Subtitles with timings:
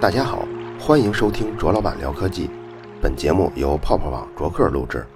[0.00, 0.46] 大家好，
[0.78, 2.48] 欢迎收听卓老板聊科技。
[3.02, 5.06] 本节目由泡泡网卓克录制，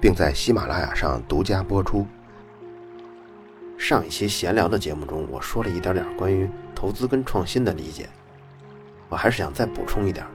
[0.00, 2.06] 并在喜马拉雅上独家播出。
[3.78, 8.08] 上一期闲聊的节目中，我说了一点点关于投资跟创新的理解，
[9.08, 10.26] 我还是想再补充一点。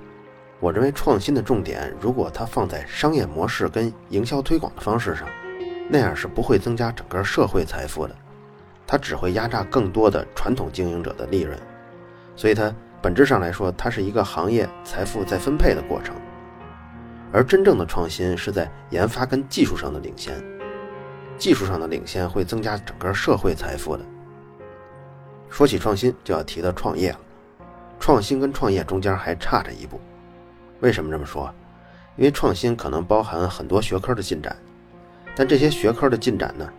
[0.60, 5.28] 我认为创新的重点，如果它放在商业模式跟营销推广的方式上，
[5.90, 8.16] 那样是不会增加整个社会财富的，
[8.92, 11.56] 它只会压榨更多的传统经营者的利润。
[12.36, 12.74] 所以它。
[13.02, 16.14] 本质上来说，它是一个行业财富再分配的过程，
[17.32, 20.36] 而真正的创新是在研发跟技术上的领先。
[21.38, 24.04] 技术上的领先会增加整个社会财富的。
[25.50, 27.20] 说起创新，就要提到创业了。
[28.02, 29.98] 创新跟创业中间还差着一步。
[30.82, 31.50] 为什么这么说？
[32.18, 34.54] 因为创新可能包含很多学科的进展，
[35.38, 36.70] 但这些学科的进展呢，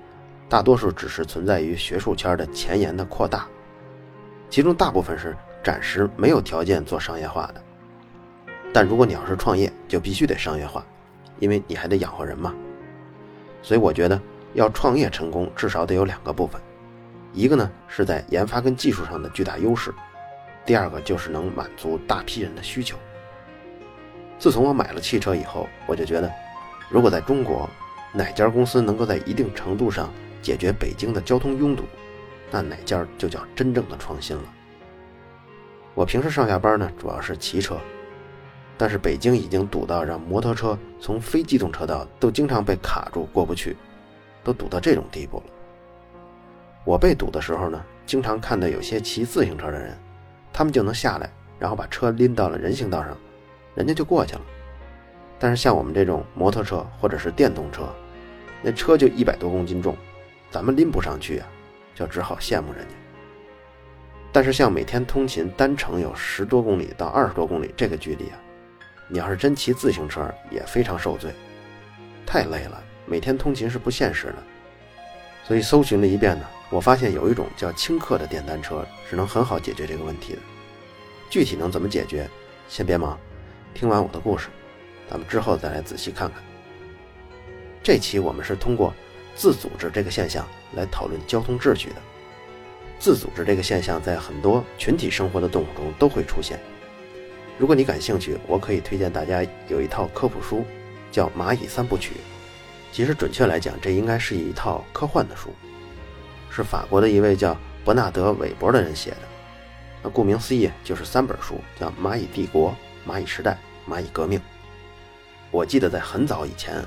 [0.51, 3.47] 大多数只是存在于学术圈的前沿的扩大，
[4.51, 5.35] 其中大部分是。
[5.63, 7.63] 暂时没有条件做商业化的，
[8.73, 10.83] 但如果你要是创业，就必须得商业化，
[11.39, 12.55] 因为你还得养活人嘛。
[13.61, 14.19] 所以我觉得
[14.55, 16.59] 要创业成功，至少得有两个部分，
[17.35, 19.93] 一个呢是在研发跟技术上的巨大优势，
[20.65, 22.97] 第二个就是能满足大批人的需求。
[24.39, 26.33] 自从我买了汽车以后，我就觉得，
[26.89, 27.69] 如果在中国
[28.15, 30.09] 哪家公司能够在一定程度上
[30.43, 31.85] 解决北京的交通拥堵，
[32.51, 34.43] 那哪家就叫真正的创新了。
[35.95, 37.77] 我平时上下班呢，主要是骑车，
[38.79, 43.77] 但是北京已经堵到让摩托车从非机动车道都经常被卡住过不去，
[44.43, 45.45] 都堵到这种地步了。
[46.85, 49.99] 我被堵的时候呢，经常看到有些骑自行车的人，
[50.53, 53.17] 他们就能下来，然后把车拎到了人行道上，
[53.75, 54.41] 人家就过去了。
[55.39, 57.89] 但是像我们这种摩托车或者是电动车，
[58.63, 59.97] 那车就一百多公斤重，
[60.51, 61.47] 咱们拎不上去啊，
[61.95, 62.95] 就只好羡慕人家。
[64.33, 68.39] 但是像每天通勤单程有十多公里到二十多公里这个距离啊，
[69.09, 71.33] 你要是真骑自行车也非常受罪，
[72.27, 74.37] 太累了，每天通勤是不现实的。
[75.43, 80.39] 所以搜寻了一遍呢，我发现有一种叫轻客的电单车是能很好解决这个问题的。
[81.29, 82.29] 具体能怎么解决，
[82.69, 83.19] 先别忙，
[83.75, 84.49] 听完我的故事，
[85.09, 86.41] 咱们之后再来仔细看看。
[87.83, 88.95] 这期我们是通过
[89.35, 91.97] 自组织这个现象来讨论交通秩序的。
[92.99, 96.61] 自组织这个现象在很多群体生活的动物中都会出现。
[97.59, 100.65] 如果你感兴趣，我可以推荐大家有一套科普书，
[101.11, 102.11] 叫《蚂蚁三部曲》。
[102.93, 105.55] 其实准确来讲，这应该是一套科幻的书，
[106.51, 109.19] 是法国的一位叫伯纳德·韦伯的人写的。
[110.03, 112.75] 那顾名思义，就是三本书，叫《蚂蚁帝国》
[113.11, 113.59] 《蚂蚁时代》
[113.95, 114.39] 《蚂蚁革命》。
[115.51, 116.83] 我记得在很早以前，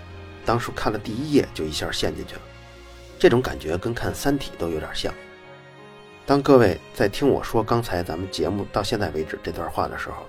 [0.45, 2.41] 当时看了第一页就一下陷进去了，
[3.17, 5.13] 这种感觉跟看《三体》都有点像。
[6.25, 10.25] 当各位在听我说刚才咱们节目到现在为止这段话的时候，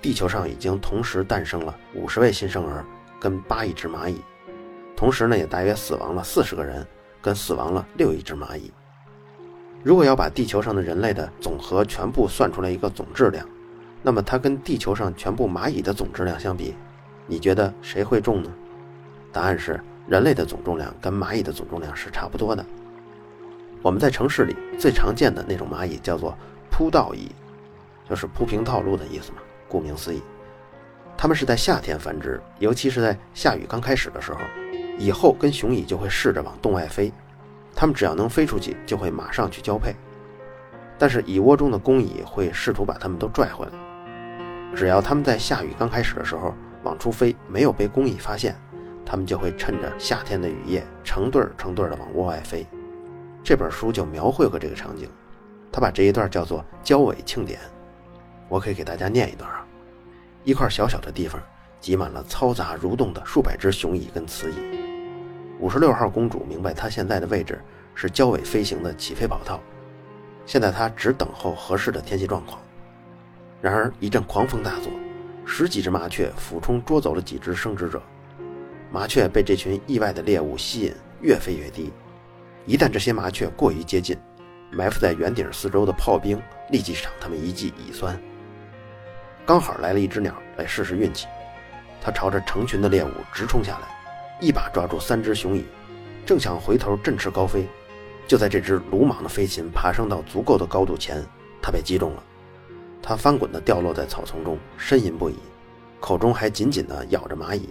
[0.00, 2.84] 地球上已经同时诞生了五十位新生儿
[3.18, 4.20] 跟八亿只蚂蚁，
[4.96, 6.86] 同时呢也大约死亡了四十个人
[7.20, 8.70] 跟死亡了六亿只蚂蚁。
[9.82, 13.46] 如果要把地球上的人类的总和全部算出来一个总质量，
[14.02, 16.74] 那么它跟地球上全部蚂蚁的总质量相比，
[17.26, 18.50] 你觉得谁会重呢？
[19.34, 22.64] 答案是人类的总重量跟蚂蚁的总重量是差不多的。
[23.82, 26.34] 我们在城市里最常见的那种蚂蚁叫做
[26.70, 27.32] 铺道蚁，
[28.08, 29.38] 就是铺平道路的意思嘛。
[29.68, 30.22] 顾名思义，
[31.16, 34.38] 它们是在夏天繁殖，尤其是在下雨刚开始的时候，
[34.98, 37.12] 蚁后跟雄蚁就会试着往洞外飞，
[37.74, 39.92] 它们只要能飞出去，就会马上去交配。
[40.96, 43.72] 但是蚁窝中的公蚁会试图把它们都拽回来，
[44.76, 48.54] 只要它们在下雨刚开始的时候往出飞，没有被公蚁发现，
[49.06, 52.66] 它们就会趁着夏天的雨夜成对儿成对儿的往窝外飞。
[53.42, 55.08] 这本书就描绘过这个场景，
[55.70, 57.60] 他把这一段叫做“交尾庆典”。
[58.48, 59.66] 我可以给大家念一段啊：
[60.44, 61.40] 一块小小的地方
[61.80, 64.54] 挤满了嘈杂蠕动的数百只雄蚁跟雌蚁。
[65.60, 67.60] 五十六号公主明白她现在的位置
[67.94, 69.60] 是交尾飞行的起飞跑道，
[70.46, 72.58] 现在她只等候合适的天气状况。
[73.60, 74.90] 然而一阵狂风大作，
[75.44, 78.02] 十几只麻雀俯冲捉走了几只生殖者。
[78.94, 81.92] 麻雀被这群意外的猎物吸引，越飞越低。
[82.64, 84.16] 一旦这些麻雀过于接近，
[84.70, 88.16] 埋伏在圆顶四周的炮兵立即赏他们一记乙酸。
[89.44, 91.26] 刚好来了一只鸟来试试运气，
[92.00, 93.88] 它朝着成群的猎物直冲下来，
[94.40, 95.64] 一把抓住三只雄蚁，
[96.24, 97.66] 正想回头振翅高飞，
[98.28, 101.20] 就在这只鲁莽的飞禽爬升到足够的高度前，
[101.60, 102.22] 它被击中了。
[103.02, 105.34] 它翻滚地掉落在草丛中，呻吟不已，
[105.98, 107.68] 口中还紧紧地咬着蚂蚁。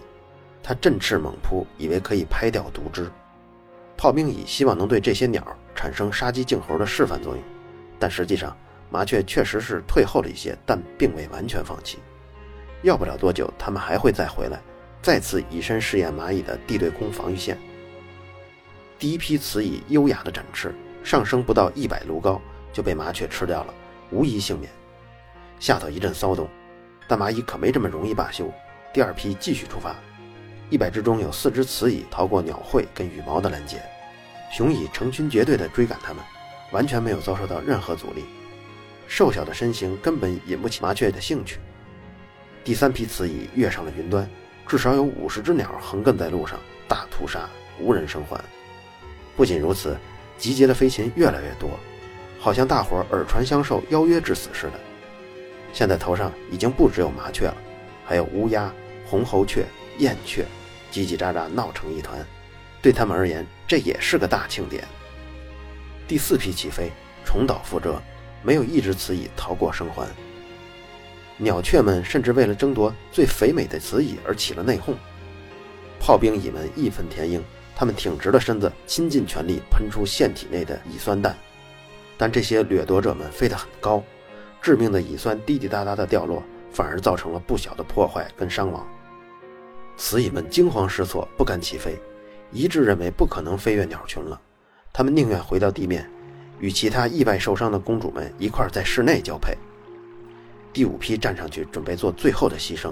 [0.63, 3.11] 它振翅猛扑，以为可以拍掉毒汁。
[3.97, 5.45] 炮兵蚁希望能对这些鸟
[5.75, 7.43] 产生杀鸡儆猴的示范作用，
[7.99, 8.57] 但实际上
[8.89, 11.99] 麻雀确实是退后了一些，但并未完全放弃。
[12.81, 14.61] 要不了多久，它们还会再回来，
[15.01, 17.57] 再次以身试验蚂蚁的地对空防御线。
[18.97, 20.73] 第一批雌蚁优雅的展翅，
[21.03, 23.73] 上升不到一百卢高就被麻雀吃掉了，
[24.11, 24.71] 无一幸免。
[25.59, 26.49] 下头一阵骚动，
[27.07, 28.51] 但蚂蚁可没这么容易罢休。
[28.93, 29.95] 第二批继续出发，
[30.69, 33.81] 一百只中有四只雌蚁逃过鸟喙跟羽毛的拦截，
[34.51, 36.23] 雄蚁成群结队地追赶它们，
[36.71, 38.25] 完全没有遭受到任何阻力。
[39.07, 41.59] 瘦小的身形根本引不起麻雀的兴趣。
[42.63, 44.27] 第三批雌蚁跃上了云端，
[44.67, 46.57] 至少有五十只鸟横亘在路上，
[46.87, 47.47] 大屠杀，
[47.79, 48.39] 无人生还。
[49.35, 49.97] 不仅如此，
[50.37, 51.69] 集结的飞禽越来越多，
[52.39, 54.73] 好像大伙耳传相授，邀约致死似的。
[55.73, 57.57] 现在头上已经不只有麻雀了，
[58.05, 58.73] 还有乌鸦、
[59.05, 59.65] 红喉雀、
[59.97, 60.45] 燕雀，
[60.91, 62.25] 叽叽喳喳闹成一团。
[62.81, 64.83] 对他们而言，这也是个大庆典。
[66.07, 66.91] 第四批起飞，
[67.25, 68.01] 重蹈覆辙，
[68.41, 70.07] 没有一只雌蚁逃过生还。
[71.37, 74.93] 鸟雀们甚至为了争夺最肥美的雌蚁而起了内讧。
[75.99, 77.41] 炮兵蚁们义愤填膺，
[77.75, 81.35] 他们挺直了身子，倾尽全力喷出腺体内的乙酸弹。
[82.17, 84.03] 但这些掠夺者们飞得很高。
[84.61, 88.85] 致命的乙酸滴滴答答的掉落，反而造成了不小的破坏跟伤亡。
[89.97, 91.97] 雌蚁们惊慌失措，不敢起飞，
[92.51, 94.39] 一致认为不可能飞越鸟群了。
[94.91, 96.09] 他们宁愿回到地面，
[96.59, 99.57] 与其他意外受伤的公主们一块在室内交配。
[100.71, 102.91] 第五批站上去，准备做最后的牺牲，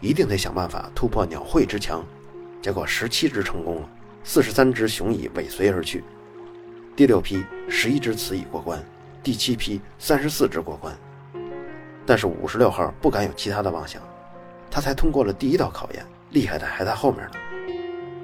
[0.00, 2.04] 一定得想办法突破鸟喙之墙。
[2.62, 3.88] 结果十七只成功了，
[4.24, 6.02] 四十三只雄蚁尾随而去。
[6.96, 8.82] 第六批十一只雌蚁过关。
[9.22, 10.96] 第七批三十四只过关，
[12.06, 14.02] 但是五十六号不敢有其他的妄想，
[14.70, 17.36] 他才通过了第一道考验，厉害的还在后面呢。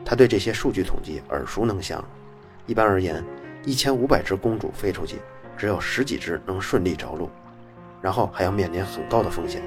[0.05, 2.03] 他对这些数据统计耳熟能详。
[2.67, 3.25] 一般而言，
[3.65, 5.19] 一千五百只公主飞出去，
[5.57, 7.31] 只有十几只能顺利着陆，
[8.01, 9.63] 然后还要面临很高的风险，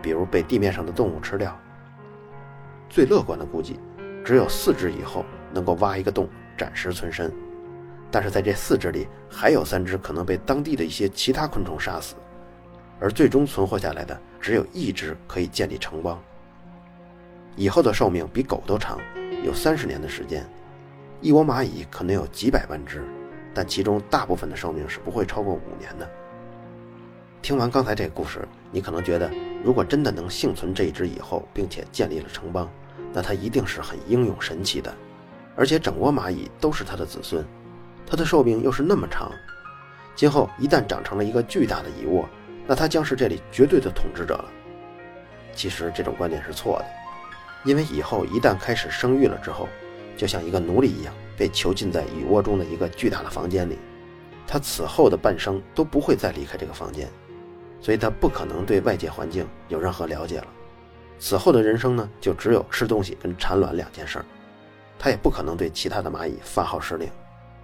[0.00, 1.56] 比如被地面上的动物吃掉。
[2.88, 3.80] 最乐观的估计，
[4.24, 7.32] 只有四只以后能够挖一个洞，暂时存身。
[8.10, 12.14] 但是在这四只里，还有三只可能被当地的一些其他昆虫杀死，
[13.00, 16.22] 而最终存活下来的只有一只可以建立城邦。
[17.56, 18.98] 以后的寿命比狗都长，
[19.44, 20.44] 有三十年的时间。
[21.20, 23.02] 一窝蚂蚁可能有几百万只，
[23.54, 26.08] 但其中大部分的寿命是不会超过五年的。
[27.40, 29.30] 听完刚才这个故事，你可能觉得，
[29.62, 32.68] 如果真的能幸存这一只蚁后，并且建立了城邦，
[33.12, 34.94] 那它一定是很英勇神奇的，
[35.54, 37.44] 而且整窝蚂蚁都是它的子孙。
[38.06, 39.30] 它的寿命又是那么长，
[40.14, 42.28] 今后一旦长成了一个巨大的蚁窝，
[42.66, 44.44] 那它将是这里绝对的统治者了。
[45.54, 46.86] 其实这种观点是错的，
[47.64, 49.68] 因为以后一旦开始生育了之后，
[50.16, 53.78] 就像一个奴隶一样被囚禁在蚁窝中的一个巨大的房间里，
[54.46, 57.08] 他此后的半生都不会再离开这个房间，
[57.80, 60.46] 所以他不可能对外界环境有任何了解了。
[61.18, 64.24] 此后的人生呢，就只有吃东西跟产卵两件事儿，
[64.98, 67.08] 他也不可能对其他的蚂蚁发号施令。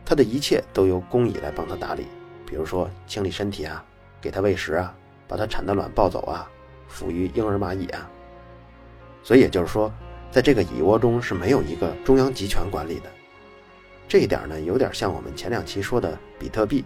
[0.04, 2.06] 他的一切都由工蚁来帮他打理，
[2.46, 3.84] 比如说清理身体啊，
[4.20, 4.94] 给他喂食啊，
[5.28, 6.48] 把他产的卵抱走啊，
[6.90, 8.08] 抚育婴儿蚂蚁啊。
[9.22, 9.92] 所以也就是说，
[10.30, 13.10] 在这个蚁窝中是没有一个中央集权管理的。
[14.08, 16.84] 这一点呢，有点像我们前两期说的比特币。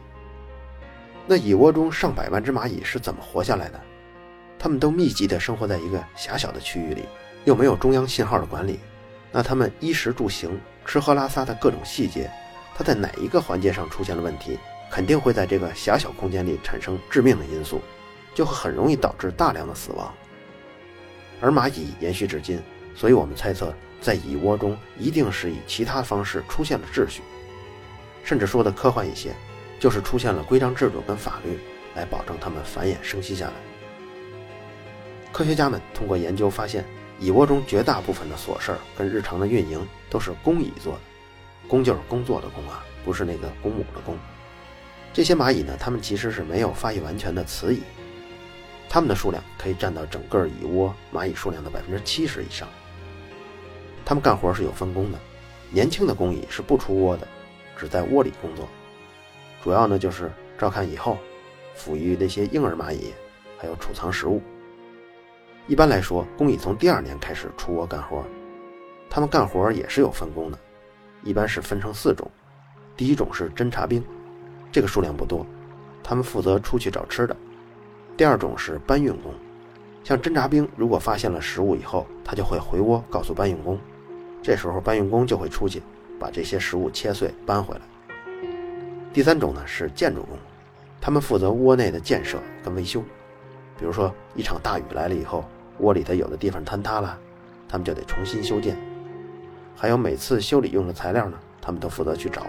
[1.26, 3.80] 那蚁窝中上百万只蚂蚁是怎么活下来的？
[4.58, 7.04] 它们都密集地生活在一个狭小的区域里，
[7.44, 8.78] 又没有中央信号的管理，
[9.32, 12.30] 那它们衣食住行、吃喝拉撒的各种细节。
[12.76, 14.58] 它在哪一个环节上出现了问题，
[14.90, 17.80] 肯定会在这个狭小空间里产生致命的因素，
[18.34, 20.12] 就会很容易导致大量的死亡。
[21.44, 22.58] 而蚂蚁延续至今，
[22.96, 27.20] 所以我们猜测，在蚁窝中一定是以其他方式出现了秩序，
[28.24, 29.34] 甚至说的科幻一些，
[29.78, 31.58] 就是出现了规章制度跟法律
[31.94, 33.52] 来保证它们繁衍生息下来。
[35.34, 36.82] 科学家们通过研究发现，
[37.20, 41.00] 蚁窝中绝大部分的琐事儿跟日常的运营都是工蚁做的。
[41.68, 44.16] 工就是工作的工啊，不是那个公母的公。
[45.12, 47.82] 这些蚂蚁呢，它们其实是没有发育完全的雌蚁，
[48.94, 52.68] 它们的数量可以占到整个蚁窝蚂蚁数量的百分之七十以上。
[54.04, 55.18] 它们干活是有分工的，
[55.68, 57.26] 年轻的工蚁是不出窝的，
[57.76, 58.68] 只在窝里工作，
[59.64, 61.18] 主要呢就是照看蚁后，
[61.76, 63.12] 抚育那些婴儿蚂蚁，
[63.58, 64.40] 还有储藏食物。
[65.66, 68.24] 一般来说，工蚁从第二年开始出窝干活，
[69.10, 70.58] 它们干活也是有分工的。
[71.24, 72.30] 一般是分成四种，
[72.96, 74.04] 第一种是侦察兵，
[74.70, 75.44] 这个数量不多，
[76.00, 77.36] 他们负责出去找吃的。
[78.16, 79.32] 第二种是搬运工，
[80.04, 83.78] 像侦察兵如果发现了食物以后，他就会回窝告诉搬运工，
[84.40, 85.82] 这时候搬运工就会出去
[86.20, 87.80] 把这些食物切碎搬回来。
[89.12, 90.38] 第三种呢是建筑工，
[91.00, 93.02] 他们负责窝内的建设跟维修。
[93.76, 95.44] 比如说一场大雨来了以后，
[95.78, 97.18] 窝里头有的地方坍塌了，
[97.68, 98.76] 他们就得重新修建。
[99.74, 102.42] 还有每次修理用的材料呢，他们都负责去找。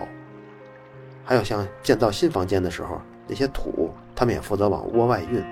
[1.23, 5.43] 还有像建造新房间的时候，那些土他们也负责往窝外运。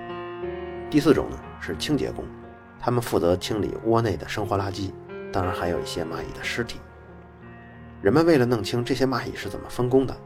[0.94, 2.24] 第四种呢是清洁工，
[2.78, 4.92] 他们负责清理窝内的生活垃圾，
[5.32, 6.78] 当然还有一些蚂蚁的尸体。
[8.00, 10.16] 人们为了弄清这些蚂蚁是怎么分工的，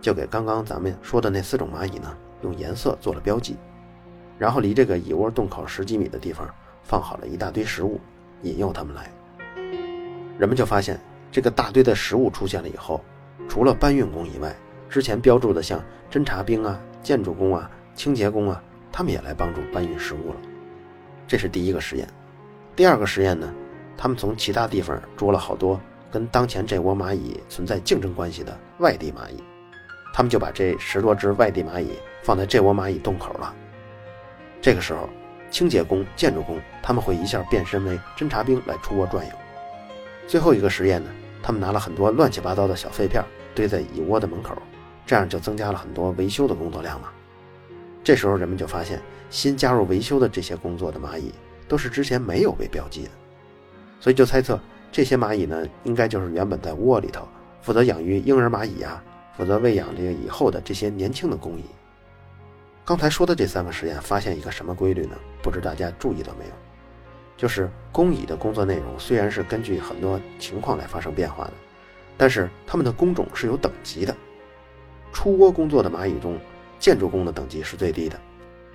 [0.00, 3.58] 就给刚刚咱们说的那四种蚂蚁呢用颜色做了标记，
[4.38, 6.48] 然后离这个蚁窝洞口十几米的地方
[6.82, 8.00] 放好了一大堆食物，
[8.40, 9.12] 引诱它们来。
[10.38, 10.98] 人们就发现，
[11.30, 13.04] 这个大堆的食物出现了以后，
[13.46, 14.56] 除了搬运工以外，
[14.88, 18.62] 之前标注的像侦察兵啊、建筑工啊、清洁工啊。
[18.96, 20.36] 他们也来帮助搬运食物了，
[21.26, 22.06] 这是第一个实验。
[22.76, 23.52] 第二个实验呢，
[23.96, 25.80] 他们从其他地方捉了好多
[26.12, 29.42] 跟当前这窝蚂蚁存在竞争关系的外地蚂蚁，
[30.12, 33.52] 他们就把这十多只外地蚂蚁放在这窝蚂蚁洞口了。
[34.62, 35.08] 这个时候，
[35.50, 39.32] 清洁工、建筑工他们会一下变身为侦察兵来出窝转悠。
[40.28, 41.10] 最后一个实验呢，
[41.42, 43.24] 他们拿了很多乱七八糟的小废片
[43.56, 44.56] 堆在蚁窝的门口，
[45.04, 47.08] 这样就增加了很多维修的工作量嘛。
[48.04, 51.32] 这时候，人们就发现新加入维修的这些工作的蚂蚁
[51.66, 53.10] 都是之前没有被标记的，
[53.98, 54.60] 所以就猜测
[54.92, 57.26] 这些蚂蚁呢，应该就是原本在窝里头
[57.62, 59.02] 负责养育婴儿蚂蚁啊，
[59.34, 61.64] 负责喂养这个以后的这些年轻的工蚁。
[62.84, 65.16] 刚才说的这三个实验发现一个什么规律呢？
[65.42, 66.50] 不知大家注意到没有？
[67.38, 71.52] 就是工蚁的工作内容虽然是根据很多情况来发生变化的，
[72.18, 74.14] 但是它们的工种是有等级的。
[75.10, 76.38] 出窝工作的蚂蚁中。
[76.84, 78.20] 建筑工的等级是最低的，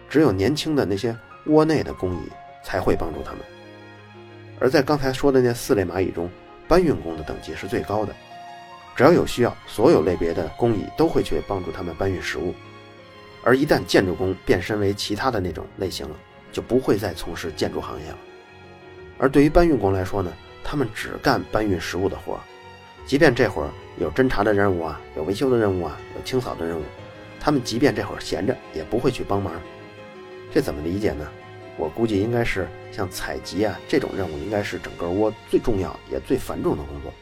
[0.09, 2.27] 只有年轻的那些窝内的工蚁
[2.63, 3.41] 才会帮助他们。
[4.59, 6.27] 而在刚才说的那四类蚂蚁中，
[6.67, 8.15] 搬运工的等级是最高的，
[8.95, 12.55] 只要有需要，所有类别的工蚁都会去帮助他们搬运食物。
[13.43, 16.15] 而一旦建筑工变身为其他的那种类型了，
[16.51, 18.17] 就不会再从事建筑行业了。
[19.19, 22.39] 而对于搬运工来说呢，他们只干搬运食物的活儿，
[23.05, 26.81] 即便这会儿有侦查的任务啊，有维修的任务啊，有清扫的任务。
[27.39, 29.53] 他们即便这会儿闲着，也不会去帮忙。
[30.51, 31.27] 这怎么理解呢？
[31.77, 37.13] 我估计应该是像采集啊这种任务，应该是整个窝最重要也最繁重的工作。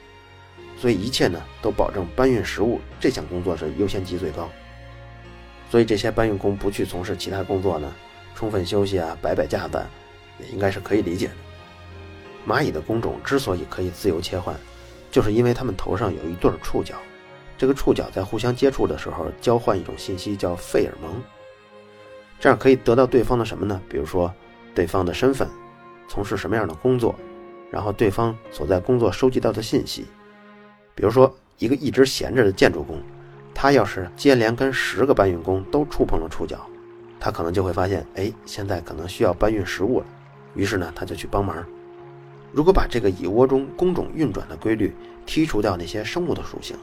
[0.79, 4.49] 所以一切呢都保证搬运食物这项工作是优先级最高。
[5.69, 7.93] 所以这些搬运工不去从事其他工作呢，
[8.33, 9.85] 充分休息啊，摆摆架子，
[10.39, 11.33] 也应该是可以理解的。
[12.47, 14.55] 蚂蚁的工种之所以可以自由切换，
[15.11, 16.95] 就是因为它们头上有一对触角。
[17.57, 21.11] 这个触角在互相接触的时候，交换一种信息叫费尔蒙，
[22.39, 23.81] 这样可以得到对方的什么呢？
[23.89, 24.31] 比如说，
[24.75, 25.47] 对方的身份，
[26.07, 27.15] 从事什么样的工作，
[27.71, 30.05] 然后对方所在工作收集到的信息。
[30.93, 33.01] 比如说，一个一直闲着的建筑工，
[33.55, 36.59] 他要是接连跟十个搬运工都触碰了触角，
[37.19, 40.05] 他可能就会发现，哎，现在可能需要搬运食物了，
[40.53, 41.65] 于是呢，他就去帮忙。
[42.53, 44.95] 如果把这个蚁窝中工种运转的规律
[45.25, 46.77] 剔除掉那些生物的属性。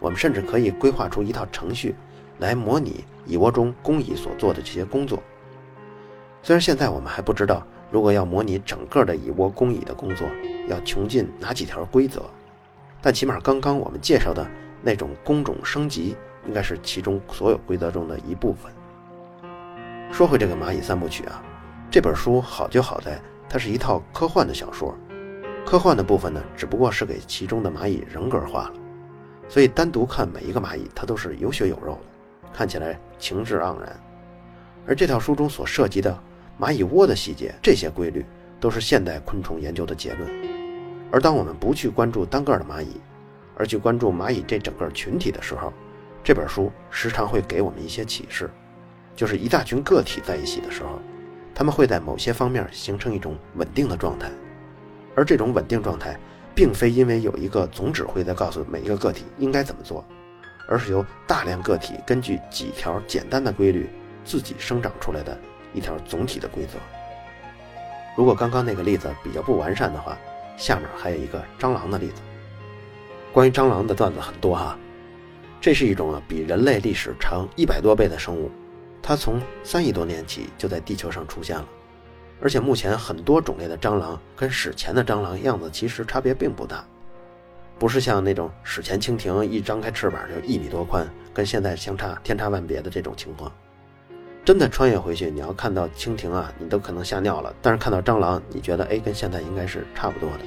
[0.00, 1.94] 我们甚至可以规划出一套程序，
[2.38, 5.22] 来模拟蚁窝中工蚁所做的这些工作。
[6.42, 10.26] 虽然现在我们还不知道，如果要模拟整个的蚁窝工蚁的工作，
[10.68, 12.22] 要穷尽哪几条规则，
[13.02, 14.46] 但起码刚刚我们介绍的
[14.82, 16.16] 那种工种升级，
[16.46, 18.72] 应该是其中所有规则中的一部分。
[20.10, 21.42] 说回这个蚂蚁三部曲啊，
[21.90, 24.96] 这本书好就好在它是一套科幻的小说，
[25.66, 28.72] 科幻的部分呢，只不过是给其中的蚂蚁人格化了。
[29.50, 34.00] 所以单独看每一个蚂蚁，它都是有血有肉的，看起来情致盎然。
[34.86, 36.16] 而这套书中所涉及的
[36.58, 38.24] 蚂蚁窝的细节，这些规律
[38.60, 40.30] 都是现代昆虫研究的结论。
[41.10, 43.00] 而当我们不去关注单个的蚂蚁，
[43.56, 45.72] 而去关注蚂蚁这整个群体的时候，
[46.22, 48.48] 这本书时常会给我们一些启示，
[49.16, 51.00] 就是一大群个体在一起的时候，
[51.52, 54.30] 他们会在某些方面形成一种稳定的状态，
[55.16, 56.16] 而这种稳定状态。
[56.60, 60.04] 并非因为有一个总指挥在告诉每一个个体应该怎么做，
[60.68, 63.88] 而是由大量个体根据几条简单的规律
[64.26, 65.40] 自己生长出来的
[65.72, 66.78] 一条总体的规则。
[68.14, 70.18] 如果刚刚那个例子比较不完善的话，
[70.58, 72.20] 下面还有一个蟑螂的例子。
[73.32, 74.78] 关于蟑螂的段子很多哈，
[75.62, 78.50] 这是一种啊比人类历史长一百多倍的生物，
[79.00, 81.66] 它从三亿多年起就在地球上出现了。
[82.40, 86.84] 而且目前很多种类的蟑螂跟史前的蟑螂样子其实差别并不大，
[87.78, 93.52] 不是像那种史前蜻蜓一张开翅膀就一米多宽，跟现在相差天差万别的这种情况。
[94.42, 97.54] 真的穿越回去，你要看到蜻蜓啊，你都可能吓尿了。
[97.60, 100.44] 但是看到蟑螂，你觉得哎，跟现在应该是差不多的。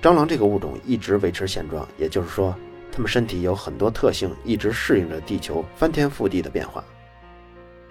[0.00, 2.54] 蟑螂这个物种一直维持现状，也就是说，
[2.92, 6.82] 它们身体有很多特性，一直适应着地球翻天覆地的变化。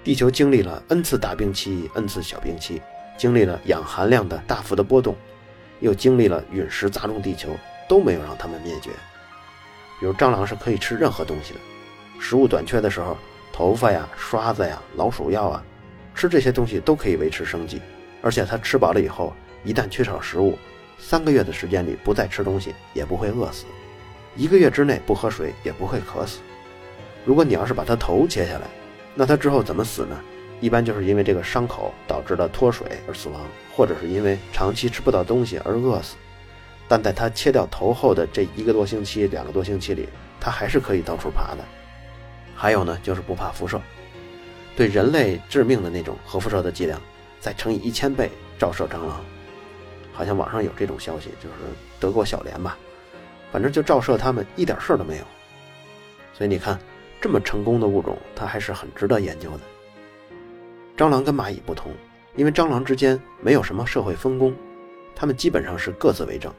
[0.05, 2.79] 地球经历了 n 次大冰期，n 次小冰期，
[3.17, 5.15] 经历了氧含量的大幅的波动，
[5.79, 7.49] 又经历了陨石砸中地球，
[7.89, 8.91] 都没有让它们灭绝。
[9.99, 11.59] 比如蟑螂是可以吃任何东西的，
[12.19, 13.17] 食物短缺的时候，
[13.51, 15.63] 头发呀、刷子呀、老鼠药啊，
[16.13, 17.81] 吃这些东西都可以维持生计。
[18.21, 19.33] 而且它吃饱了以后，
[19.63, 20.55] 一旦缺少食物，
[20.99, 23.65] 三个月的时间里不再吃东西，也不会饿死；
[24.35, 26.41] 一个月之内不喝水，也不会渴死。
[27.25, 28.67] 如果你要是把它头切下来，
[29.15, 30.19] 那它之后怎么死呢？
[30.61, 33.41] 一般就是因为这个伤口导致了脱水而死亡，
[33.75, 36.15] 或者是因为长期吃不到东西而饿死。
[36.87, 40.07] 但在它切掉头后的这一个多星期、两个多星期里，
[40.39, 41.63] 它还是可以到处爬的。
[42.55, 43.81] 还有呢，就是不怕辐射，
[44.77, 47.01] 对人类致命的那种核辐射的剂量。
[47.39, 49.23] 再乘以一千倍照射蟑螂，
[50.11, 51.55] 好像网上有这种消息，就是
[51.99, 52.75] 德国小连吧，
[53.51, 55.23] 反正就照射它们一点事儿都没有。
[56.33, 56.79] 所以你看，
[57.25, 59.59] 这么成功的物种，它还是很值得研究的。
[60.95, 61.91] 蟑螂跟蚂蚁不同，
[62.35, 64.53] 因为蟑螂之间没有什么社会分工，
[65.15, 66.53] 它们基本上是各自为政。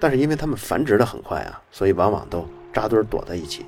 [0.00, 3.66] 但是因为它们繁殖的很快啊，所以往往都扎堆躲在一起。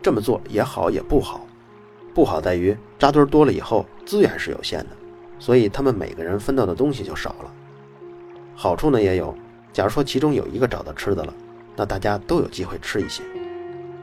[0.00, 1.44] 这么做也好也不好，
[2.14, 4.90] 不好在于扎堆多了以后资源是有限的。
[5.40, 7.52] 所以他们每个人分到的东西就少了。
[8.54, 9.36] 好处呢也有，
[9.72, 11.34] 假如说其中有一个找到吃的了，
[11.74, 13.24] 那大家都有机会吃一些。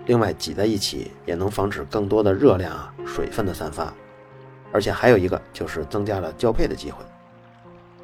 [0.05, 3.93] 另外挤在一起也能防止更多的热量啊、水分的散发。
[4.73, 7.03] 而且还有一个就是增加了交配的机会。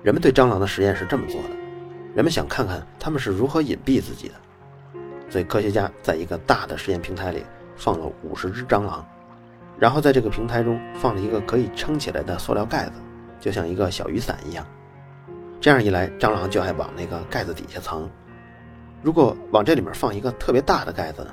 [0.04, 1.50] 人们对蟑螂的实验是这么做的：
[2.14, 4.36] 人们想看看它们是如何隐蔽自己的。
[5.30, 7.44] 所以科学家在一个大的实验平台里
[7.76, 9.06] 放了五十只蟑螂，
[9.80, 12.92] 然后在这个平台中放了一个可以撑起来的塑料盖子。
[13.40, 14.66] 就像一个小雨伞一样，
[15.62, 18.10] 这样一来，蟑螂就爱往那个盖子底下藏。
[19.02, 21.26] 如果往这里面放一个特别大的盖子？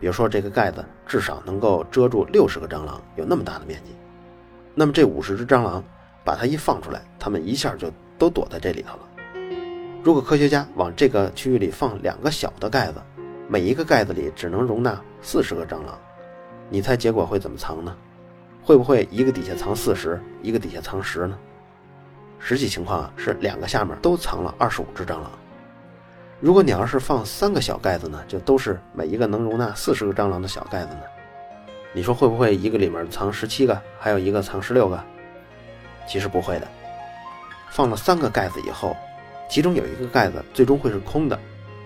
[0.00, 3.94] 比如说这个盖子至少能够遮住六十个蟑螂，有那么大的面积，
[4.74, 5.84] 那么这五十只蟑螂
[6.24, 9.02] 把它一放出来，它们一下就都躲在这里头了。
[10.02, 12.94] 如果科学家往这个区域里放两个小的盖子，
[13.46, 15.98] 每一个盖子里只能容纳四十个蟑螂，
[16.70, 17.94] 你猜结果会怎么藏呢？
[18.62, 21.38] 会不会一个底下藏四十，一个底下藏十呢？
[22.38, 25.30] 实际情况啊是两个下面都藏了二十五只蟑螂。
[26.40, 31.02] 如果你要是放三个小盖子呢，就都是每一个能容纳四十个蟑螂的小盖子呢，
[31.92, 34.98] 你说会不会一个里面藏十七个，还有一个藏十六个？
[36.08, 36.66] 其实不会的。
[37.68, 38.96] 放了三个盖子以后，
[39.50, 41.38] 其中有一个盖子最终会是空的，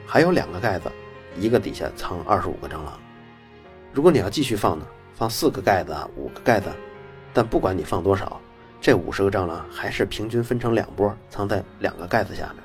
[0.07, 0.91] 还有两个盖子，
[1.37, 2.99] 一个底下藏二十五个蟑螂。
[3.93, 6.69] 如果你要继续放呢，放四个盖子啊、五个盖子，
[7.33, 8.41] 但不管你放多少。
[8.81, 12.63] 这五十个蟑螂还是平均分成两波，藏在两个盖子下面。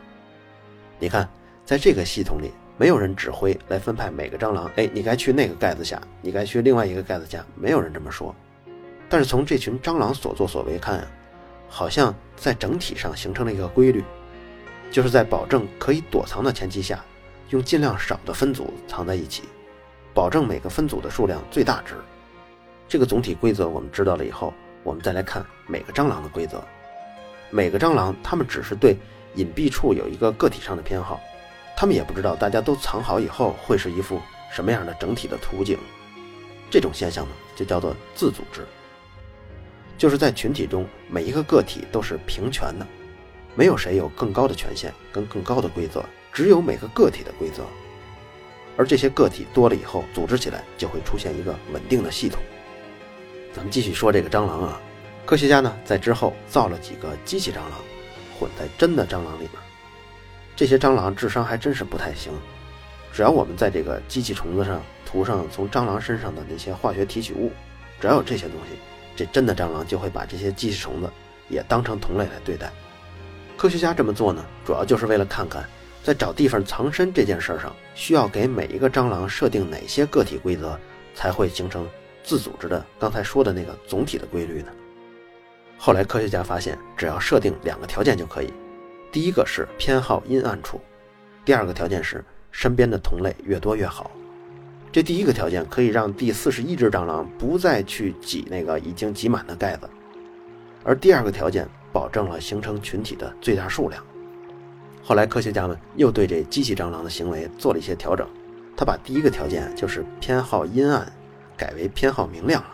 [1.00, 1.28] 你看，
[1.70, 4.66] 在这个系统里，没有人指挥来分派每个蟑螂。
[4.76, 8.36] 哎，你该去那个盖子下，你该去另外一个盖子下，没有人这么说。
[9.08, 11.08] 但是从这群蟑螂所作所为看，
[11.68, 14.04] 好像在整体上形成了一个规律，
[14.90, 17.06] 就是在保证可以躲藏的前提下，
[17.52, 19.44] 用尽量少的分组藏在一起，
[20.12, 21.94] 保证每个分组的数量最大值。
[22.88, 24.52] 这个总体规则我们知道了以后。
[24.82, 26.64] 我们再来看每个蟑螂的规则。
[27.52, 28.98] 每个蟑螂，它们只是对
[29.36, 31.20] 隐蔽处有一个个体上的偏好，
[31.80, 34.20] 他们也不知道大家都藏好以后会是一副
[34.52, 35.80] 什么样的整体的图景。
[36.70, 38.68] 这种现象呢，就叫做自组织，
[39.98, 42.86] 就是在群体中每一个个体都是平权的，
[43.56, 47.64] 没有谁有更高的权限跟更高的规则，只有每个个体的规则。
[48.76, 52.42] 而这些个体多了以后，组织起来就会出现一个稳定的系统。
[53.54, 54.82] 咱们继续说这个蟑螂啊，
[55.26, 57.80] 科学家呢在之后造了几个机器蟑螂，
[58.38, 59.69] 混在真的蟑螂里面。
[60.60, 62.34] 这些蟑螂智商还真是不太行，
[63.14, 67.50] 只要我们在这个机器虫子上涂上从蟑螂身上的那些化学提取物，
[68.02, 68.78] 只要有这些东西，
[69.16, 71.10] 这真的蟑螂就会把这些机器虫子
[71.48, 72.70] 也当成同类来对待。
[73.56, 75.64] 科学家这么做呢，主要就是为了看看，
[76.04, 80.78] 在找地方藏身这件事上，需要给每一个蟑螂设定哪些个体规则，
[81.16, 81.88] 才会形成。
[82.22, 84.68] 自组织的刚才说的那个总体的规律呢？
[85.78, 88.54] 后来科学家发现，只要设定两个条件就可以。
[89.12, 90.80] 第一个是偏好阴暗处，
[91.44, 94.12] 第二个条件是身边的同类越多越好。
[94.92, 99.90] 这第一个条件可以让第四十一只蟑螂不再去挤那个已经挤满的盖子，
[100.84, 104.04] 而第二个条件保证了形成群体的最大数量。
[105.04, 108.28] 后来科学家们又对这机器蟑螂的行为做了一些调整，
[108.76, 111.12] 他把第一个条件就是偏好阴暗。
[111.58, 112.70] 改为偏好明亮了，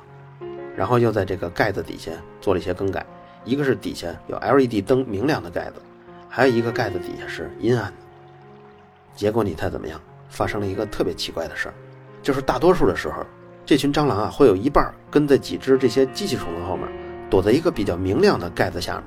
[0.78, 3.04] 然后又在这个盖子底下做了一些更改，
[3.44, 5.82] 一个是底下有 LED 灯明亮的盖子，
[6.36, 7.98] 还有一个盖子底下是阴暗的。
[9.16, 9.98] 结果你猜怎么样？
[10.28, 11.74] 发生了一个特别奇怪的事儿，
[12.22, 13.26] 就是大多数的时候，
[13.66, 16.86] 这群蟑螂啊会有一半跟在几只这些机器虫子后面，
[17.30, 19.06] 躲在一个比较明亮的盖子下面。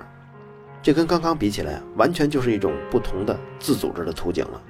[0.83, 4.63] 这跟刚刚比起来，完全就是一种不同的自组织的图景了。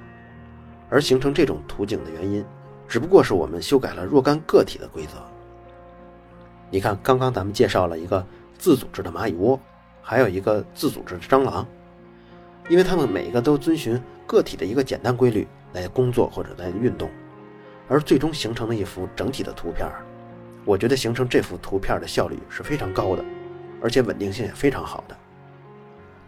[0.89, 2.43] 而形成这种图景的原因，
[2.89, 5.11] 只不过是我们修改了若干个体的规则。
[6.69, 8.21] 你看，刚刚咱们介绍了一个
[8.57, 9.57] 自组织的蚂蚁窝，
[10.01, 11.65] 还有一个自组织的蟑螂，
[12.69, 17.09] 因为它们每一个都遵循个体的一个简单规律来工作或者来运动，
[17.87, 19.87] 而最终形成的一幅整体的图片，
[20.65, 23.25] 我觉得形成这幅图片的效率是非常高的，
[23.81, 25.17] 而且稳定性也非常好的。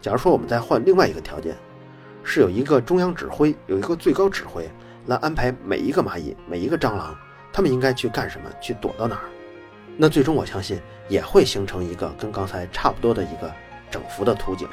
[0.00, 1.56] 假如说我们再换另外一个条件，
[2.24, 4.68] 是有一个中央指挥，有一个最高指挥
[5.06, 7.16] 来安排每一个蚂蚁、每一个蟑螂，
[7.52, 9.30] 他们应该去干什么，去躲到哪儿，
[9.96, 13.48] 那最终我相信也会形成一个跟刚才差不多的一个
[13.92, 14.66] 整幅的图景。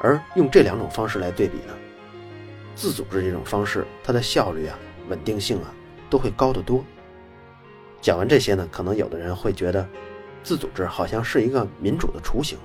[0.00, 1.74] 而用这两种方式来对比呢，
[2.74, 5.74] 自组织这种方式，它的效率啊、稳定性啊
[6.08, 6.84] 都会高得多。
[8.00, 9.86] 讲完这些呢，可能有的人会觉得，
[10.42, 12.56] 自组织好像是一个民主的雏形，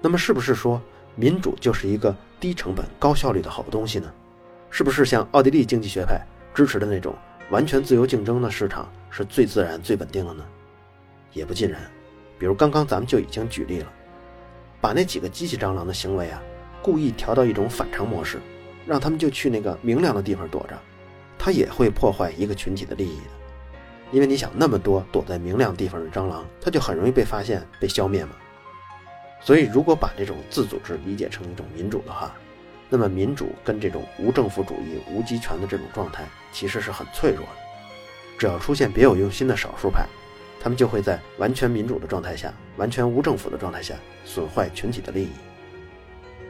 [0.00, 0.80] 那么是不是说？
[1.16, 4.12] 民主就是一个低成本、高效率的好东西呢？
[4.68, 6.20] 是不是像奥地利经济学派
[6.52, 7.14] 支持的那种
[7.50, 10.44] 完全自由竞争的市场是最自然、最稳定的呢？
[11.32, 11.80] 也不尽然。
[12.36, 13.92] 比如刚刚咱们就已经举例了，
[14.80, 16.42] 把那几个机器蟑螂的行为啊，
[16.84, 18.38] 故意调到一种反常模式，
[18.84, 20.78] 让他们就去那个明亮的地方躲着，
[21.38, 23.30] 它也会破坏一个群体的利益的。
[24.12, 28.32] 因为你想，那么多躲在明亮地方的蟑螂，它就很容易被发现、被消灭嘛。
[29.40, 32.34] 所以，如果把这种自组织理解成一种民主的话，
[32.90, 37.52] 那么民主跟这种无政府主义、无集权的这种状态其实是很脆弱的。
[38.38, 40.06] 只要出现别有用心的少数派，
[40.60, 43.94] 他们就会在完全民主的状态下、完全无政府的状态下
[44.26, 45.30] 损坏群体的利益。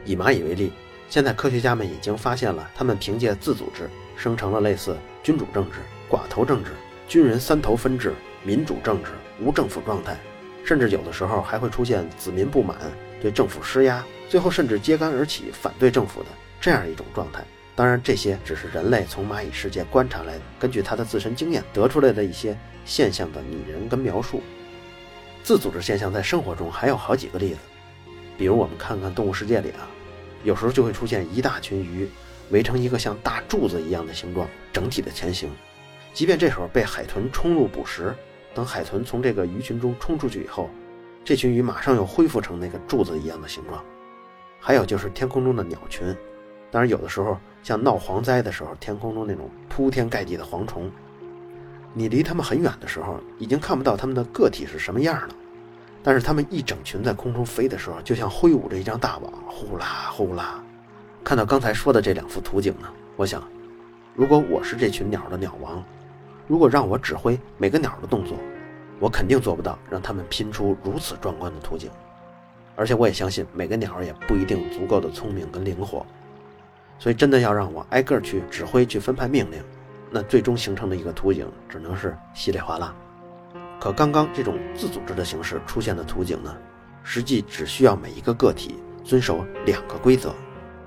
[0.05, 0.71] 以蚂蚁为例，
[1.09, 6.71] 现在科学家们已经发现了，他们凭借自组织生成了类似君主政治、寡头政治、
[7.07, 8.13] 军人三头分治、
[8.43, 10.17] 民主政治、无政府状态。
[10.63, 12.75] 甚至有的时候还会出现子民不满、
[13.21, 17.43] 对政府施压，最后甚至揭竿而起反对政府的这样一种状态。
[17.75, 24.41] 当然，这些只是人类从蚂蚁世界观察来的，根据他的自身经验得出来的一些现象的拟人跟描述。
[25.43, 27.59] 自组织现象在生活中还有好几个例子，
[28.35, 29.85] 比如我们看看动物世界里啊，
[30.45, 32.07] 有时候就会出现一大群鱼
[32.51, 35.49] 围成一个像大柱子一样的形状，整体的前行，
[36.13, 38.15] 即便这时候被海豚冲入捕食。
[38.53, 40.69] 等海豚从这个鱼群中冲出去以后，
[41.25, 43.83] 这群鱼马上又恢复成那个柱子一样的形状。
[44.59, 46.15] 还有就是天空中的鸟群，
[46.71, 50.91] 当然有的时候像闹蝗灾的时候，天空中那种铺天盖地的蝗虫，
[51.91, 55.35] 你离它们很远的时候，已经看不到它们的个体是什么样了。
[56.07, 60.63] 但是它们一整群在空中飞的时候，就像挥舞着一张大网，呼啦呼啦。
[61.23, 63.43] 看到刚才说的这两幅图景呢，我想，
[64.13, 65.83] 如果我是这群鸟的鸟王。
[66.47, 68.37] 如果让我指挥每个鸟的动作，
[68.99, 71.89] 我肯定做不到让它们拼出如此壮观的图景。
[72.75, 76.05] 而且我也相信每个鸟也不一定足够的聪明跟灵活，
[76.99, 79.59] 所以真的要让我挨个去指挥去分派命令，
[80.11, 82.93] 那最终形成的一个图景只能是稀里哗啦。
[83.79, 86.55] 可刚刚这种自组织的形式出现的图景呢，
[87.03, 90.33] 实际只需要每一个个体遵守两个规则。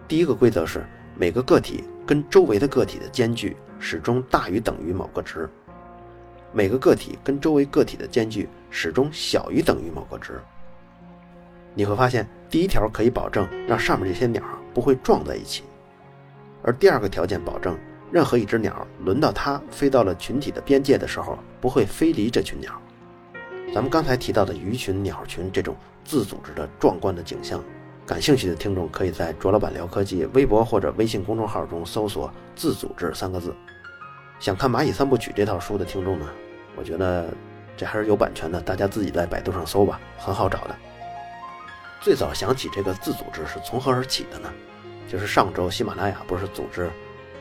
[0.06, 0.84] 第一个规则是
[1.16, 3.56] 每个个体跟周围的个体的间距。
[3.80, 5.48] 始终大于等于某个值，
[6.52, 10.40] 每个个体跟周围个体的间距始终小于等于某个值。
[11.74, 14.42] 你会发现，第一条可以保证让上面这些鸟
[14.74, 15.62] 不会撞在一起，
[16.64, 17.78] 而第二个条件保证
[18.10, 22.72] 任何一只鸟轮到它飞到了群体的边界的时候，不会飞离这群鸟。
[23.74, 27.62] 咱们刚才提到的鱼群、鸟群这种自组织的壮观的景象。
[28.06, 33.54] 感兴趣的听众可以在卓老板聊科技微博或者微信公众号中搜索“自组织”三个字。
[34.40, 36.26] 想看《蚂蚁三部曲》这套书的听众呢，
[36.74, 37.28] 我觉得
[37.76, 40.74] 这还是有版权的，大家自己在百度上搜吧，很好找的。
[42.00, 44.50] 最早想起这个自组织是从何而起的呢？
[45.06, 46.88] 就是上周喜马拉雅不是组织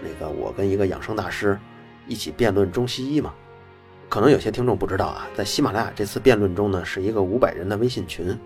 [0.01, 1.57] 那个我跟一个养生大师
[2.07, 3.33] 一起辩论中西医嘛？
[4.09, 8.37] 可能有些听众不知道啊，在喜马拉雅这次辩论中呢，是一个五百人的微信群。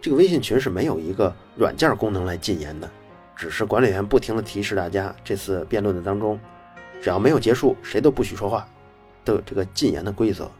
[0.00, 2.90] 这个微信群是没有一个软件功能来禁言的，
[3.36, 6.40] 只是管理员不停地提示大家，这次辩论的当中，
[7.00, 8.66] 只要没有结束，谁都不许说话，
[9.24, 10.50] 都有这个禁言的规则。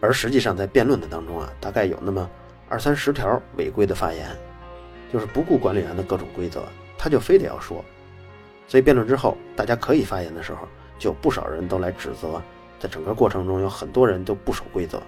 [0.00, 2.28] 而实际上在辩论的当中啊，大概有那么
[2.68, 4.28] 二三十条违规的发言，
[5.12, 6.62] 就是不顾管理员的各种规则，
[6.98, 7.84] 他就非得要说。
[8.68, 10.66] 所以辩论之后，大家可以发言的时候，
[10.98, 12.40] 就不少人都来指责，
[12.78, 15.02] 在整个过程中有很多人都不守规则，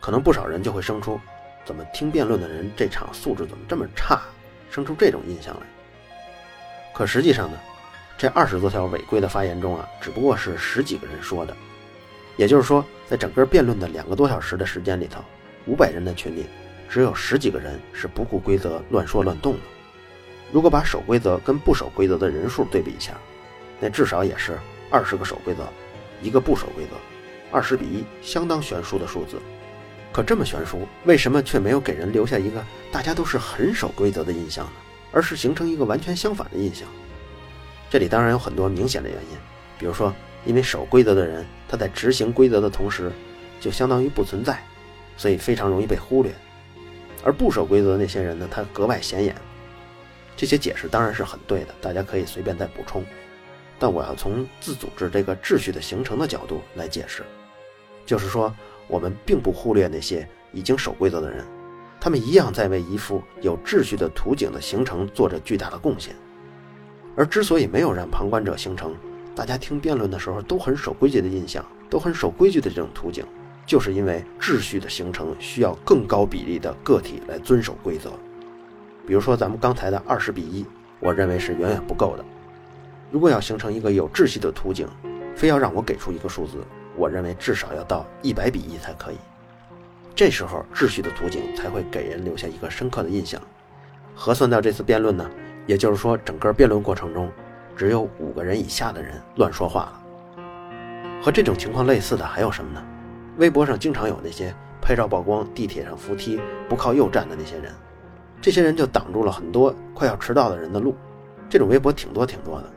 [0.00, 1.20] 可能不少人就会生出。
[1.64, 4.20] 怎么听辩论的人这场素质怎么这么差，
[4.70, 5.66] 生出这种印象来？
[6.92, 7.58] 可实际上呢，
[8.16, 11.56] 这二十多条违规的发言中啊，只不过是十几个人说的，
[12.36, 15.22] 也就是说，在整个辩论的两个多小时的时间里头，
[15.66, 16.46] 五百人的群里，
[16.88, 19.60] 只有十几个人是不顾规则乱说乱动的。
[20.52, 23.14] 如果把守规则跟不守规则的人数对比一下，
[23.80, 24.58] 那至少也是
[24.90, 25.66] 二十个守规则，
[26.22, 26.96] 一个不守规则，
[27.50, 29.36] 二十比一，相当悬殊的数字。
[30.12, 34.72] 可这么悬殊，为什么却没有给人留下一个大家都是很守规则的印象呢？
[35.10, 36.86] 而是形成一个完全相反的印象？
[37.90, 39.38] 这里当然有很多明显的原因，
[39.78, 43.10] 比如说，因为守规则的人他在执行规则的同时，
[43.60, 44.62] 就相当于不存在，
[45.16, 46.30] 所以非常容易被忽略；
[47.24, 49.34] 而不守规则的那些人呢，他格外显眼。
[50.36, 53.04] 这些解释当然是很对的，大家可以随便再补充。
[53.78, 57.22] 但我要从自组织这个秩序的形成的角度来解释，
[58.06, 58.54] 就是说。
[58.86, 61.42] 我们并不忽略那些已经守规则的人，
[61.98, 66.14] 他们一样在为一幅有秩序的图景的形成做着巨大的贡献。
[67.16, 68.94] 而之所以没有让旁观者形成
[69.34, 73.24] 大家听辩论的时候都很守规矩的印象，都很守规矩的这种图景，
[73.64, 78.12] 就是因为秩序的形成需要更高比例的个体来遵守规则。
[79.06, 80.64] 比如说咱们刚才的二十比一，
[81.00, 82.24] 我认为是远远不够的。
[83.10, 84.88] 如果要形成一个有秩序的图景，
[85.36, 86.58] 非要让我给出一个数字。
[86.96, 89.16] 我认为至少要到一百比一才可以，
[90.14, 93.40] 这时候秩序的图景才会给人留下一个深刻的印象。
[94.14, 95.28] 核算到这次辩论呢，
[95.66, 97.28] 也就是说整个辩论过程中，
[97.76, 100.00] 只有五个人以下的人乱说话了。
[101.20, 102.84] 和这种情况类似的还有什么呢？
[103.38, 106.38] 微博上经常有那些拍照曝光地铁上扶梯
[106.68, 107.72] 不靠右站的那些人，
[108.44, 110.94] 这些人就挡住了很多快要迟到的人的路。
[111.48, 112.70] 这种微博挺多挺多的，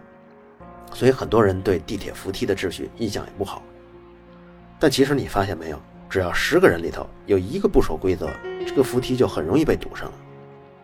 [0.93, 3.61] 所以很多人对地铁扶梯的秩序印象也不好。
[4.79, 5.77] 但其实你发现没有，
[6.09, 8.29] 只要十个人里头有一个不守规则，
[8.65, 10.13] 这个扶梯就很容易被堵上了。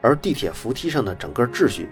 [0.01, 1.87] 而地铁扶梯上的整个秩序，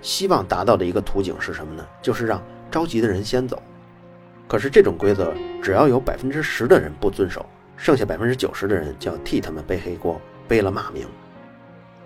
[0.00, 1.86] 希望达到的一个图景是什么呢？
[2.02, 3.62] 就是让着急的人先走。
[4.48, 11.06] 可是这种规则，只要有百分之十的人不遵守，剩下百分之九十的人就要替他们背黑锅，背了骂名。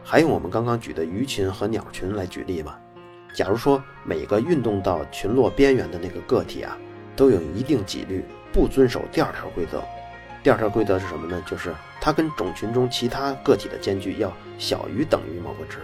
[0.08, 2.78] 还用我们刚刚举的鱼群和鸟群来举例吗。
[3.34, 6.78] 假如说每个运动到群落边缘的那个个体啊，
[7.16, 8.24] 都有一定几率。
[8.52, 9.82] 不遵守第二条规则，
[10.44, 11.42] 第二条规则是什么呢？
[11.44, 15.78] 就是它跟种群中其他个体的间距要小于等于某个值。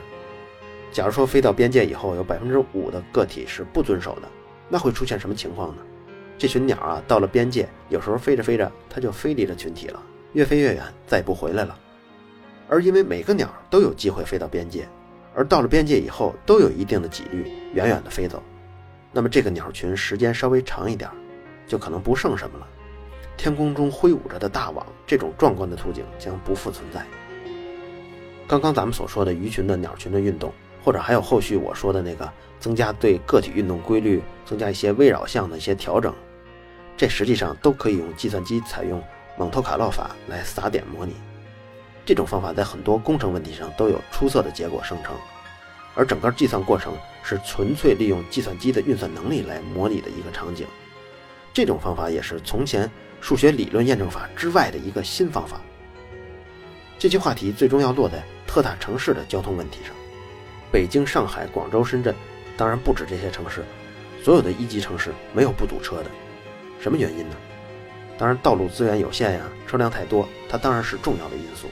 [0.93, 4.29] 假如说飞到边界以后，有百分之五的个体是不遵守的，
[4.69, 5.83] 那会出现什么情况呢？
[6.39, 10.01] 这群鸟啊，到了边界，有时候飞着飞着，它就飞离了群体了，
[10.33, 11.77] 越飞越远，再也不回来了。
[12.69, 14.89] 而因为每个鸟都有机会飞到边界，
[15.35, 18.43] 而到了边界以后，都有一定的几率远远的飞走，
[19.13, 21.11] 那么这个鸟群时间稍微长一点。
[21.65, 22.67] 就可能不剩什么了。
[23.37, 27.03] 天空中挥舞着的大网，这种壮观的图景将不复存在。
[28.47, 30.53] 刚刚咱们所说的鱼群的鸟群的运动，
[30.85, 36.13] 或者还有后续我说的那个增加对个体运动规律、增加一些微扰项的一些调整，
[36.95, 39.03] 这实际上都可以用计算机采用
[39.39, 41.15] 蒙特卡洛法来撒点模拟。
[42.05, 45.15] 这种方法在很多工程问题上都有出色的结果生成，
[45.95, 50.67] 而整个计算过程是纯粹利用计算机的运算能力来模拟的一个场景。
[51.53, 55.61] 这种方法也是从前数学理论验证法之外的一个新方法。
[56.99, 59.95] 这期话题最终要落在特大城市的交通问题上。
[60.73, 62.15] 北京、上海、广州、深圳，
[62.57, 63.65] 当然不止这些城市，
[64.25, 66.07] 所有的一级城市没有不堵车的。
[66.81, 67.37] 什么原因呢？
[68.19, 71.69] 当然道路资源有限呀，车辆太多，它当然是重要的因素。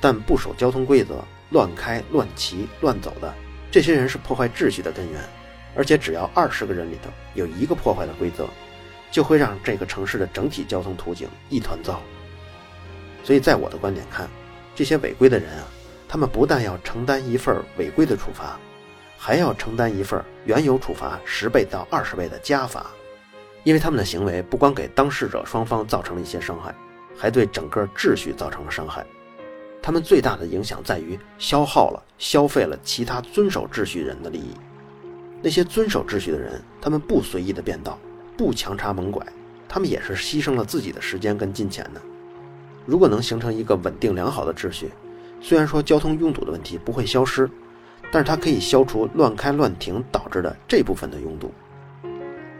[0.00, 3.34] 但不守交通规则、乱开、乱骑、乱走的
[3.70, 5.20] 这些人是破坏秩序的根源，
[5.74, 8.46] 而且只要二十个人里头有一个破坏了规则。
[9.08, 12.02] 就会让这个城市的整体交通图景一团糟。
[13.22, 14.28] 所以在我的观点看，
[14.74, 15.64] 这些违规的人啊，
[16.08, 18.58] 他们不但要承担一份违规的处罚，
[19.16, 22.84] 还要承担一份原有处罚十倍到二十倍的加罚，
[23.62, 26.74] 因为他们的行为不光给当事者双方造成了一些伤害，
[27.16, 29.06] 还对整个秩序造成了伤害。
[29.86, 34.50] 他们最大的影响在于消耗了、消费了其他遵守秩序人的利益。
[35.40, 37.96] 那些遵守秩序的人，他们不随意的变道。
[38.36, 39.24] 不强插猛拐，
[39.68, 42.02] 他们也是牺牲了自己的时间跟金钱的。
[42.84, 44.90] 如果能形成一个稳定良好的秩序，
[45.40, 47.48] 虽然说交通拥堵的问题不会消失，
[48.10, 51.52] 但是它可以消除乱开乱停导致的这部分的拥堵。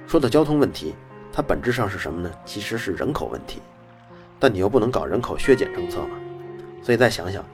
[0.07, 0.95] 说到交通问题，
[1.33, 2.31] 它本质上是什么呢？
[2.45, 3.61] 其实是人口问题，
[4.39, 6.11] 但你又不能搞人口削减政策嘛。
[6.87, 7.45] 所以再想想，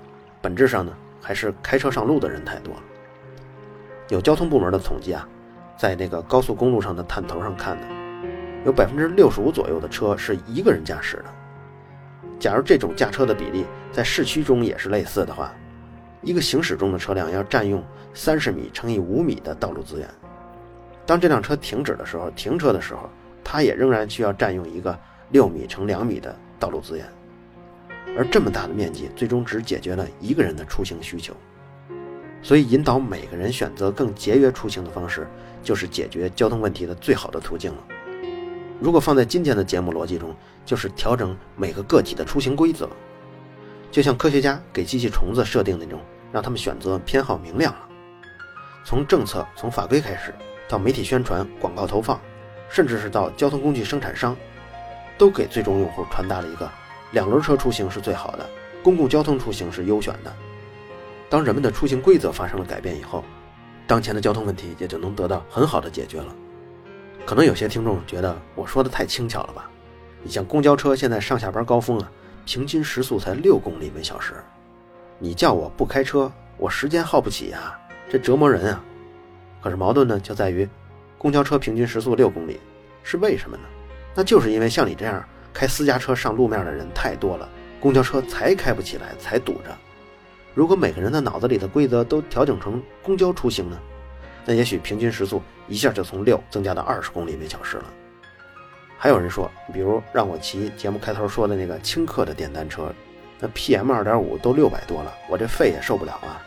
[0.42, 2.82] 本质上呢，还是开车上路的人太多了。
[4.10, 5.26] 有交通部门的统计啊，
[5.74, 7.86] 在那个高速公路上的探头上看的。
[8.66, 11.24] 有百分之六十五左右的车是一个人驾驶的。
[12.38, 15.50] 假如这种驾车的比例在市区中也是类似的话，
[16.20, 20.06] 一个行驶中的车辆要占用三十米乘以五米的道路资源。
[21.06, 23.08] 当这辆车停止的时候，停车的时候，
[23.42, 24.94] 它也仍然需要占用一个
[25.30, 27.06] 六米乘两米的道路资源，
[28.16, 31.34] 而这么大的面积，最终只解决了一个人的出行需求。
[32.42, 35.28] 所以，引导每个人选择更节约出行的方式，
[35.62, 37.78] 就是解决交通问题的最好的途径了。
[38.80, 40.34] 如果放在今天的节目逻辑中，
[40.66, 42.88] 就是调整每个个体的出行规则，
[43.92, 46.00] 就像科学家给机器虫子设定那种，
[46.32, 47.88] 让他们选择偏好明亮了。
[48.84, 50.34] 从政策、从法规开始，
[50.68, 52.20] 到媒体宣传、广告投放，
[52.68, 54.36] 甚至是到交通工具生产商，
[55.16, 56.68] 都给最终用户传达了一个：
[57.12, 58.48] 两轮车出行是最好的，
[58.82, 60.34] 公共交通出行是优选的。
[61.30, 63.22] 当人们的出行规则发生了改变以后，
[63.86, 66.34] 当前的交通问题也就能得到很好的解决了。
[67.24, 69.70] 可能有些听众觉得我说的太轻巧了吧？
[70.22, 72.10] 你像公交车现在上下班高峰啊，
[72.44, 74.34] 平均时速才六公里每小时，
[75.18, 77.78] 你叫我不开车，我时间耗不起呀，
[78.10, 78.84] 这折磨人啊！
[79.60, 80.68] 可是矛盾呢就在于，
[81.18, 82.58] 公交车平均时速六公里，
[83.02, 83.62] 是为什么呢？
[84.14, 87.48] 那就是因为像你这样开私家车上路面的人太多了，
[87.80, 89.76] 公交车才开不起来，才堵着。
[90.54, 93.78] 如果每个人的脑子里的规则都调整成公交出行呢，
[94.44, 97.84] 那也许平均时速一下就从六增加到二十公里每小时了。
[98.98, 102.92] 还有人说，比如让我骑节目开头说的那个轻客的电单车，
[103.40, 106.40] 那 PM 二点五都六百多了，我这肺也受不了啊。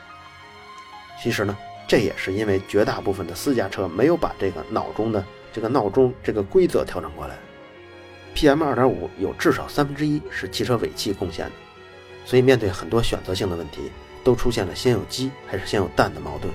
[1.22, 7.36] 其实呢，这也是因为绝大部分的私家车没有把这个脑中的这个闹钟这个规则调整过来。
[8.36, 11.52] PM 二点五有至少三分之一是汽车尾气贡献的。
[12.26, 13.90] 所以，面对很多选择性的问题，
[14.24, 16.54] 都出现了先有鸡还是先有蛋的矛盾。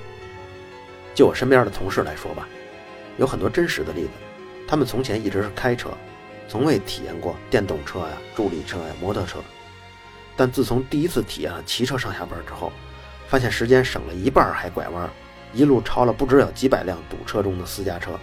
[1.14, 2.46] 就我身边的同事来说吧，
[3.16, 4.10] 有很多真实的例子，
[4.68, 5.90] 他们从前一直是开车，
[6.48, 9.38] 从未体验过电动车呀、助力车呀、摩托车。
[10.36, 12.70] 但自从第一次体验了骑车上下班之后，
[13.28, 15.08] 发现时间省了一半还拐弯，
[15.54, 18.18] 一路超了不知有几百辆堵车中的私家车。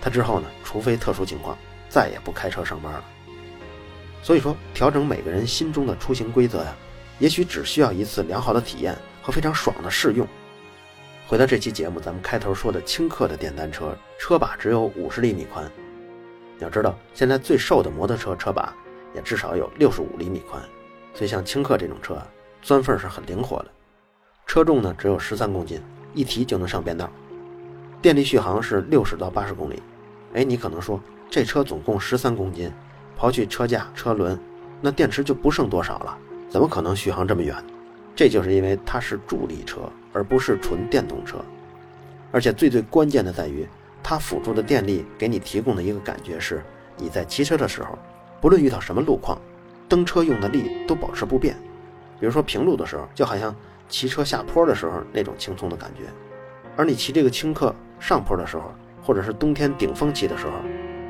[0.00, 1.58] 他之后呢，除非特殊情况，
[1.94, 3.04] 再也不开车上班了。
[4.20, 6.74] 所以说，调整每个人心中的出行规则呀，
[7.20, 10.26] 也许只需要一次良好的体验和非常爽的试用。
[11.28, 15.70] 回到这期节目，咱们开头说的轻客的电单车，车把只有五十厘米宽。
[16.58, 18.74] 要知道，现在最瘦的摩托车车把
[19.14, 20.60] 也至少有六十五厘米宽，
[21.14, 22.26] 所以像轻客这种车啊，
[22.60, 23.66] 钻缝是很灵活的。
[24.46, 25.80] 车重呢只有十三公斤，
[26.12, 27.08] 一提就能上便道。
[28.02, 29.80] 电力续航是六十到八十公里。
[30.34, 31.00] 哎，你可能说
[31.34, 32.70] 这车总共十三公斤。
[33.18, 34.38] 刨去车架、车轮，
[34.80, 36.16] 那电池就不剩多少了。
[36.48, 37.56] 怎么可能续航这么远？
[38.14, 39.80] 这就是因为它是助力车，
[40.12, 41.44] 而不是纯电动车。
[42.30, 43.66] 而且最最关键的在于，
[44.00, 46.62] 它辅助的电力给你提供的一个感觉是，
[46.96, 47.98] 你在骑车的时候，
[48.40, 49.36] 不论遇到什么路况，
[49.88, 51.56] 蹬车用的力都保持不变。
[52.20, 53.52] 比如说平路的时候，就好像
[53.88, 56.04] 骑车下坡的时候那种轻松的感觉；
[56.76, 60.52] 而你骑这个轻客上坡的时候，或者是冬天顶风骑的时候。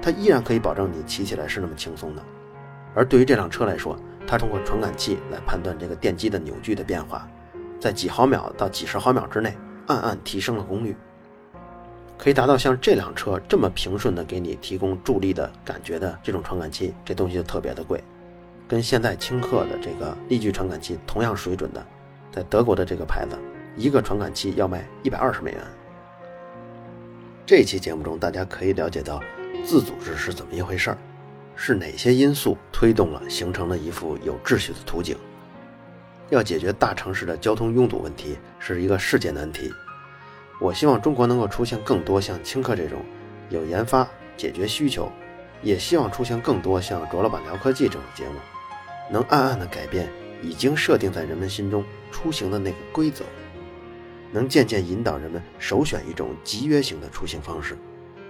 [0.05, 2.23] 它依然可以保证你骑起来是那么轻松的，
[2.95, 7.27] 而对于这辆车来说，它通过传感器来判断这个电机的扭矩的变化，
[7.81, 10.95] 在几毫秒到几十毫秒之内，暗暗提升了功率，
[12.19, 18.05] 可以达到像这辆车这么平顺的给你提供助力的感觉的这种传感器，这东西就特别的贵，
[18.69, 21.83] 跟现在轻客的这个力矩传感器同样水准的，
[22.31, 23.39] 在德国的这个牌子，
[23.75, 25.61] 一个传感器要卖一百二十美元。
[27.47, 29.19] 这期节目中，大家可以了解到。
[29.65, 30.99] 自组织是怎么一回事儿？
[31.57, 35.17] 是哪些因素推动了形成了一幅有秩序的图景？
[36.31, 39.73] 要解决大城市的交通拥堵问题是一个世界难题。
[40.61, 43.05] 我希望中国能够出现更多像青客这种
[43.51, 45.11] 有研发解决需求，
[45.63, 48.35] 也希望出现更多像卓老板聊科技这种节目，
[49.11, 50.09] 能暗暗的改变
[50.43, 53.25] 已经设定在人们心中出行的那个规则，
[54.31, 57.77] 能渐渐引导人们首选一种集约型的出行方式。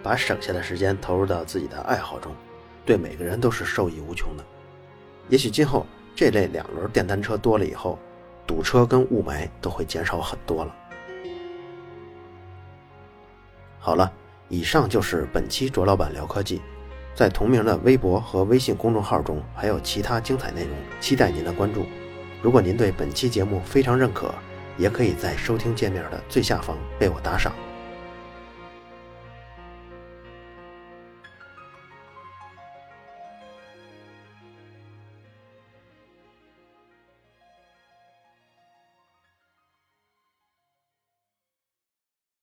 [0.04, 2.30] 把省下的时间投入到自己的爱好中，
[2.84, 4.44] 对每个人都是受益无穷的。
[5.30, 7.98] 也许今后这类两轮电单车多了以后，
[8.46, 10.76] 堵车跟雾霾都会减少很多了。
[13.78, 14.12] 好了，
[14.50, 16.60] 以上就是本期卓老板聊科技，
[17.14, 20.70] 在同名的微博和微信公众号中还有其他精彩内容，
[21.00, 21.86] 期待您的关注。
[22.42, 24.34] 如果您对本期节目非常认可，
[24.76, 27.54] 也可以在收听界面的最下方为我打赏。